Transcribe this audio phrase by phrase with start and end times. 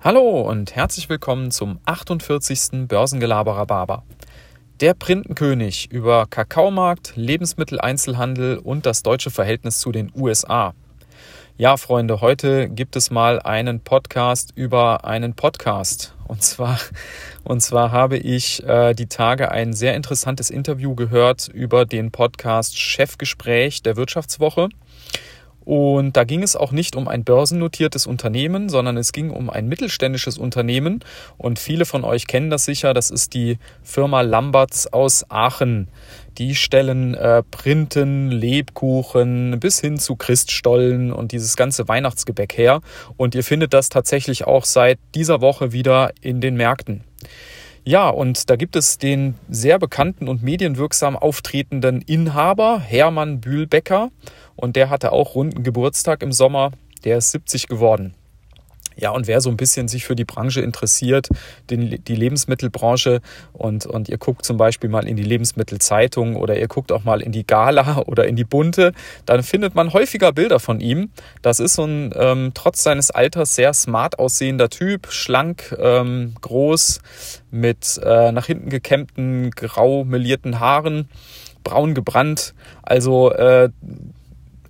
[0.00, 2.86] Hallo und herzlich willkommen zum 48.
[2.86, 4.04] Börsengelaberer Barber.
[4.78, 10.72] Der Printenkönig über Kakaomarkt, Lebensmitteleinzelhandel und das deutsche Verhältnis zu den USA.
[11.56, 16.14] Ja, Freunde, heute gibt es mal einen Podcast über einen Podcast.
[16.28, 16.78] Und zwar,
[17.42, 22.78] und zwar habe ich äh, die Tage ein sehr interessantes Interview gehört über den Podcast
[22.78, 24.68] Chefgespräch der Wirtschaftswoche.
[25.68, 29.68] Und da ging es auch nicht um ein börsennotiertes Unternehmen, sondern es ging um ein
[29.68, 31.00] mittelständisches Unternehmen.
[31.36, 32.94] Und viele von euch kennen das sicher.
[32.94, 35.88] Das ist die Firma Lamberts aus Aachen.
[36.38, 42.80] Die stellen äh, Printen, Lebkuchen bis hin zu Christstollen und dieses ganze Weihnachtsgebäck her.
[43.18, 47.04] Und ihr findet das tatsächlich auch seit dieser Woche wieder in den Märkten.
[47.88, 54.10] Ja, und da gibt es den sehr bekannten und medienwirksam auftretenden Inhaber Hermann Bühlbecker
[54.56, 56.72] und der hatte auch runden Geburtstag im Sommer.
[57.04, 58.12] Der ist 70 geworden.
[59.00, 61.28] Ja, und wer so ein bisschen sich für die Branche interessiert,
[61.70, 63.20] den, die Lebensmittelbranche
[63.52, 67.22] und, und ihr guckt zum Beispiel mal in die Lebensmittelzeitung oder ihr guckt auch mal
[67.22, 68.92] in die Gala oder in die Bunte,
[69.24, 71.10] dann findet man häufiger Bilder von ihm.
[71.42, 77.00] Das ist so ein ähm, trotz seines Alters sehr smart aussehender Typ, schlank, ähm, groß,
[77.52, 81.08] mit äh, nach hinten gekämmten, grau melierten Haaren,
[81.62, 82.52] braun gebrannt.
[82.82, 83.70] Also äh,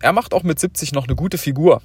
[0.00, 1.80] er macht auch mit 70 noch eine gute Figur.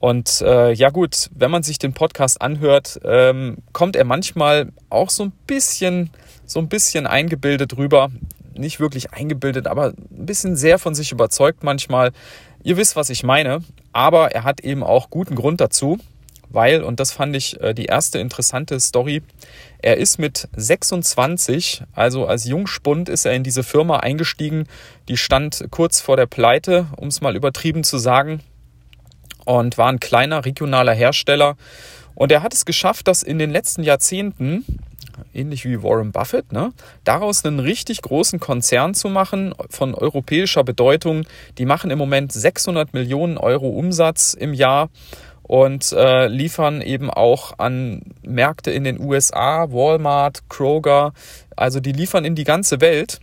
[0.00, 5.10] Und äh, ja gut, wenn man sich den Podcast anhört, ähm, kommt er manchmal auch
[5.10, 6.10] so ein bisschen,
[6.44, 8.10] so ein bisschen eingebildet rüber.
[8.54, 12.10] Nicht wirklich eingebildet, aber ein bisschen sehr von sich überzeugt manchmal.
[12.64, 13.62] Ihr wisst, was ich meine.
[13.92, 15.98] Aber er hat eben auch guten Grund dazu
[16.50, 19.22] weil, und das fand ich äh, die erste interessante Story,
[19.80, 24.66] er ist mit 26, also als Jungspund, ist er in diese Firma eingestiegen.
[25.08, 28.40] Die stand kurz vor der Pleite, um es mal übertrieben zu sagen,
[29.44, 31.56] und war ein kleiner regionaler Hersteller.
[32.14, 34.64] Und er hat es geschafft, dass in den letzten Jahrzehnten,
[35.32, 36.72] ähnlich wie Warren Buffett, ne,
[37.04, 41.24] daraus einen richtig großen Konzern zu machen von europäischer Bedeutung.
[41.58, 44.90] Die machen im Moment 600 Millionen Euro Umsatz im Jahr
[45.50, 51.12] und äh, liefern eben auch an Märkte in den USA, Walmart, Kroger.
[51.56, 53.18] Also die liefern in die ganze Welt.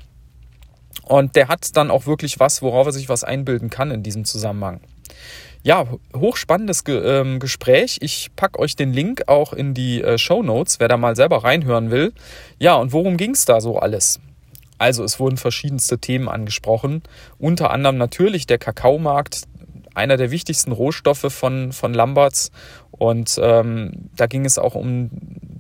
[1.04, 4.26] Und der hat dann auch wirklich was, worauf er sich was einbilden kann in diesem
[4.26, 4.82] Zusammenhang.
[5.68, 5.86] Ja,
[6.16, 7.98] hochspannendes Ge ähm, Gespräch.
[8.00, 11.44] Ich packe euch den Link auch in die äh, Show Notes, wer da mal selber
[11.44, 12.14] reinhören will.
[12.58, 14.22] Ja, und worum ging es da so alles?
[14.78, 17.04] Also es wurden verschiedenste Themen angesprochen,
[17.38, 19.42] unter anderem natürlich der Kakaomarkt,
[19.94, 22.50] einer der wichtigsten Rohstoffe von, von Lamberts.
[22.92, 25.10] Und ähm, da ging es auch um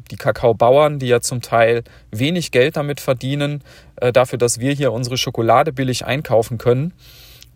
[0.10, 3.62] die Kakaobauern, die ja zum Teil wenig Geld damit verdienen,
[3.98, 6.94] äh, dafür, dass wir hier unsere Schokolade billig einkaufen können.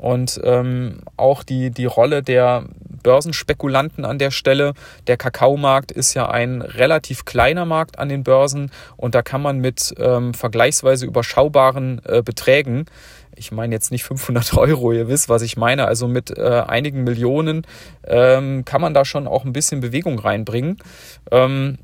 [0.02, 2.66] Und ähm, auch die, die Rolle der
[3.04, 4.74] Börsenspekulanten an der Stelle.
[5.08, 9.60] Der Kakaomarkt ist ja ein relativ kleiner Markt an den Börsen und da kann man
[9.60, 12.86] mit ähm, vergleichsweise überschaubaren äh, Beträgen
[13.36, 15.86] ich meine jetzt nicht 500 Euro, ihr wisst, was ich meine.
[15.88, 17.66] Also mit äh, einigen Millionen
[18.06, 20.78] ähm, kann man da schon auch ein bisschen Bewegung reinbringen.
[21.32, 21.78] Ähm,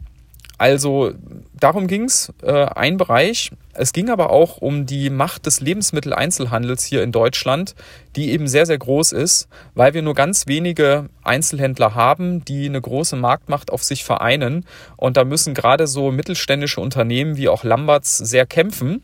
[0.57, 1.11] also
[1.59, 3.51] darum ging es, äh, ein Bereich.
[3.77, 7.75] Es ging aber auch um die Macht des Lebensmitteleinzelhandels hier in Deutschland,
[8.15, 12.81] die eben sehr, sehr groß ist, weil wir nur ganz wenige Einzelhändler haben, die eine
[12.81, 14.65] große Marktmacht auf sich vereinen.
[14.95, 19.03] Und da müssen gerade so mittelständische Unternehmen wie auch Lamberts sehr kämpfen.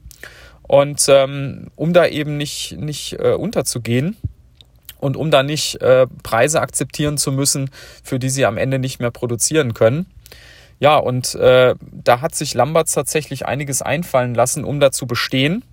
[0.64, 4.18] Und ähm, um da eben nicht, nicht äh, unterzugehen
[5.00, 7.70] und um da nicht äh, Preise akzeptieren zu müssen,
[8.04, 10.08] für die sie am Ende nicht mehr produzieren können.
[10.84, 15.64] Ja, und äh, da hat sich Lamberts tatsächlich einiges einfallen lassen, um da zu bestehen.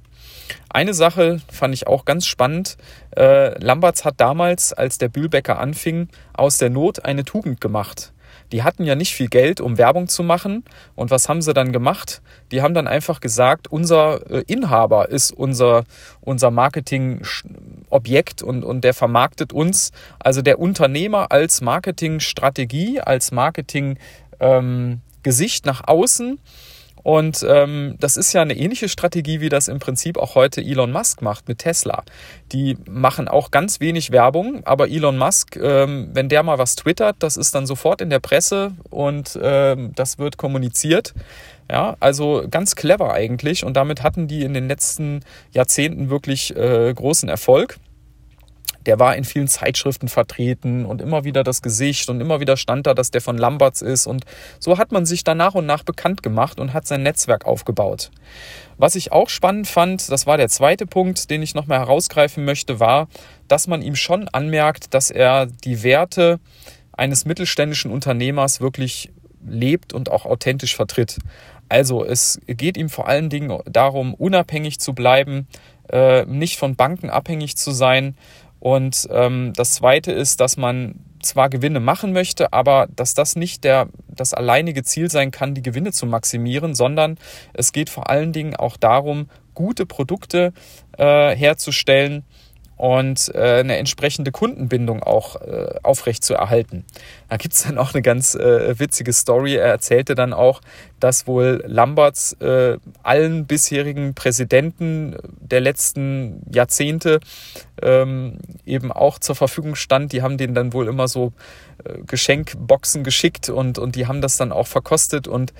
[0.68, 2.76] Eine Sache fand ich auch ganz spannend.
[3.16, 8.12] Äh, Lamberts hat damals, als der Bühlbäcker anfing, aus der Not eine Tugend gemacht.
[8.52, 10.62] Die hatten ja nicht viel Geld, um Werbung zu machen.
[10.94, 12.22] Und was haben sie dann gemacht?
[12.52, 15.86] Die haben dann einfach gesagt, unser äh, Inhaber ist unser,
[16.20, 19.90] unser Marketingobjekt und, und der vermarktet uns.
[20.20, 23.98] Also der Unternehmer als Marketingstrategie, als Marketing
[24.40, 26.38] ähm, Gesicht nach außen
[27.02, 30.92] und ähm, das ist ja eine ähnliche Strategie, wie das im Prinzip auch heute Elon
[30.92, 32.02] Musk macht mit Tesla.
[32.52, 37.16] Die machen auch ganz wenig Werbung, aber Elon Musk, ähm, wenn der mal was twittert,
[37.20, 41.14] das ist dann sofort in der Presse und ähm, das wird kommuniziert.
[41.70, 45.20] Ja, also ganz clever eigentlich und damit hatten die in den letzten
[45.52, 47.78] Jahrzehnten wirklich äh, großen Erfolg
[48.86, 52.86] der war in vielen Zeitschriften vertreten und immer wieder das Gesicht und immer wieder stand
[52.86, 54.06] da, dass der von Lamberts ist.
[54.06, 54.24] Und
[54.58, 58.10] so hat man sich dann nach und nach bekannt gemacht und hat sein Netzwerk aufgebaut.
[58.78, 62.80] Was ich auch spannend fand, das war der zweite Punkt, den ich nochmal herausgreifen möchte,
[62.80, 63.08] war,
[63.48, 66.40] dass man ihm schon anmerkt, dass er die Werte
[66.92, 69.10] eines mittelständischen Unternehmers wirklich
[69.46, 71.18] lebt und auch authentisch vertritt.
[71.68, 75.46] Also es geht ihm vor allen Dingen darum, unabhängig zu bleiben,
[75.88, 78.16] äh, nicht von Banken abhängig zu sein.
[78.60, 83.64] Und ähm, das Zweite ist, dass man zwar Gewinne machen möchte, aber dass das nicht
[83.64, 87.18] der, das alleinige Ziel sein kann, die Gewinne zu maximieren, sondern
[87.52, 90.52] es geht vor allen Dingen auch darum, gute Produkte
[90.96, 92.24] äh, herzustellen,
[92.80, 96.86] und äh, eine entsprechende Kundenbindung auch äh, aufrecht zu erhalten.
[97.28, 99.56] Da gibt es dann auch eine ganz äh, witzige Story.
[99.56, 100.62] Er erzählte dann auch,
[101.00, 107.20] dass wohl Lamberts äh, allen bisherigen Präsidenten der letzten Jahrzehnte
[107.82, 110.12] ähm, eben auch zur Verfügung stand.
[110.12, 111.32] Die haben denen dann wohl immer so
[111.84, 115.52] äh, Geschenkboxen geschickt und, und die haben das dann auch verkostet und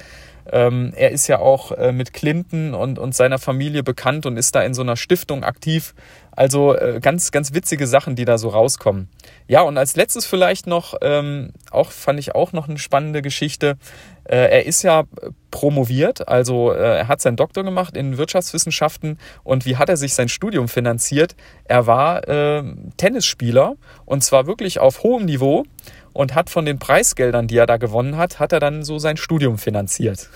[0.52, 4.54] ähm, er ist ja auch äh, mit Clinton und, und seiner Familie bekannt und ist
[4.54, 5.94] da in so einer Stiftung aktiv.
[6.32, 9.08] Also äh, ganz, ganz witzige Sachen, die da so rauskommen.
[9.46, 13.76] Ja, und als letztes vielleicht noch, ähm, auch fand ich auch noch eine spannende Geschichte.
[14.24, 15.04] Äh, er ist ja
[15.50, 20.14] promoviert, also äh, er hat seinen Doktor gemacht in Wirtschaftswissenschaften und wie hat er sich
[20.14, 21.34] sein Studium finanziert?
[21.64, 22.62] Er war äh,
[22.96, 23.74] Tennisspieler
[24.04, 25.64] und zwar wirklich auf hohem Niveau
[26.12, 29.16] und hat von den Preisgeldern, die er da gewonnen hat, hat er dann so sein
[29.16, 30.28] Studium finanziert.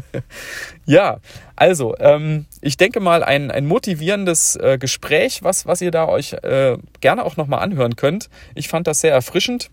[0.86, 1.18] ja,
[1.56, 6.34] also ähm, ich denke mal ein, ein motivierendes äh, Gespräch, was, was ihr da euch
[6.42, 8.28] äh, gerne auch nochmal anhören könnt.
[8.54, 9.70] Ich fand das sehr erfrischend.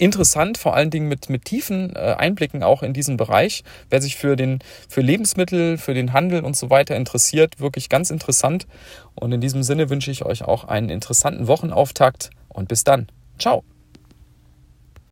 [0.00, 3.64] Interessant, vor allen Dingen mit, mit tiefen äh, Einblicken auch in diesen Bereich.
[3.90, 8.08] Wer sich für, den, für Lebensmittel, für den Handel und so weiter interessiert, wirklich ganz
[8.08, 8.66] interessant.
[9.14, 13.08] Und in diesem Sinne wünsche ich euch auch einen interessanten Wochenauftakt und bis dann.
[13.38, 13.62] Ciao.